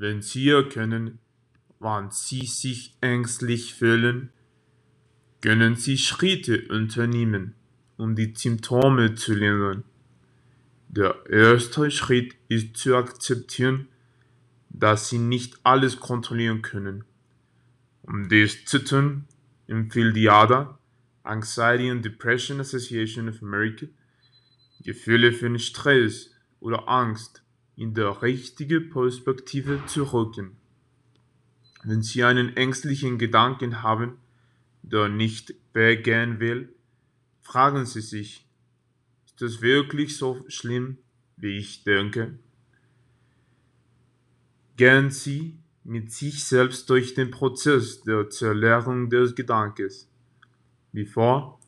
[0.00, 1.18] Wenn Sie erkennen,
[1.78, 4.30] wann Sie sich ängstlich fühlen,
[5.42, 7.54] können Sie Schritte unternehmen,
[7.98, 9.84] um die Symptome zu lindern.
[10.88, 13.88] Der erste Schritt ist zu akzeptieren,
[14.70, 17.04] dass Sie nicht alles kontrollieren können.
[18.00, 19.26] Um dies zu tun,
[19.66, 20.78] empfiehlt die ADA,
[21.24, 23.84] Anxiety and Depression Association of America,
[24.82, 27.42] Gefühle von Stress oder Angst
[27.76, 30.56] in der richtigen Perspektive zu rücken.
[31.82, 34.18] Wenn Sie einen ängstlichen Gedanken haben,
[34.82, 36.74] der nicht weggehen will,
[37.40, 38.46] fragen Sie sich,
[39.24, 40.98] ist das wirklich so schlimm,
[41.36, 42.38] wie ich denke?
[44.76, 50.08] Gehen Sie mit sich selbst durch den Prozess der Zerleerung des Gedankens,
[50.92, 51.58] bevor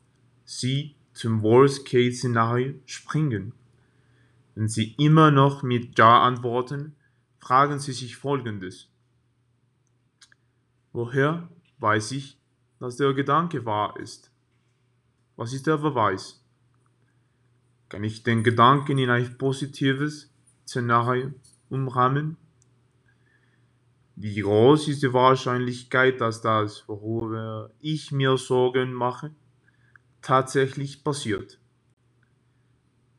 [0.45, 3.53] Sie zum Worst-Case-Szenario springen.
[4.55, 6.95] Wenn Sie immer noch mit Ja antworten,
[7.39, 8.89] fragen Sie sich Folgendes.
[10.91, 12.37] Woher weiß ich,
[12.79, 14.31] dass der Gedanke wahr ist?
[15.35, 16.43] Was ist der Beweis?
[17.89, 20.31] Kann ich den Gedanken in ein positives
[20.67, 21.31] Szenario
[21.69, 22.37] umrahmen?
[24.15, 29.31] Wie groß ist die Wahrscheinlichkeit, dass das, worüber ich mir Sorgen mache,
[30.21, 31.59] tatsächlich passiert?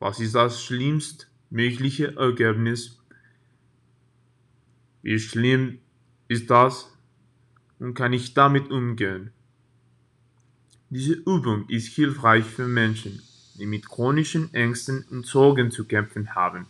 [0.05, 2.99] Was ist das schlimmstmögliche Ergebnis?
[5.01, 5.79] Wie schlimm
[6.27, 6.95] ist das
[7.79, 9.31] und kann ich damit umgehen?
[10.91, 13.23] Diese Übung ist hilfreich für Menschen,
[13.55, 16.67] die mit chronischen Ängsten und Sorgen zu kämpfen haben.